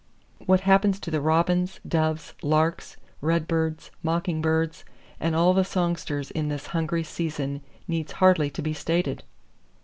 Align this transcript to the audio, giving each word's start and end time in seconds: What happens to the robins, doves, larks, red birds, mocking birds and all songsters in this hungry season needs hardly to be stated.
What 0.47 0.61
happens 0.61 0.99
to 0.99 1.11
the 1.11 1.21
robins, 1.21 1.79
doves, 1.87 2.33
larks, 2.41 2.97
red 3.21 3.47
birds, 3.47 3.91
mocking 4.01 4.41
birds 4.41 4.83
and 5.19 5.35
all 5.35 5.63
songsters 5.63 6.31
in 6.31 6.47
this 6.47 6.65
hungry 6.73 7.03
season 7.03 7.61
needs 7.87 8.13
hardly 8.13 8.49
to 8.49 8.63
be 8.63 8.73
stated. 8.73 9.23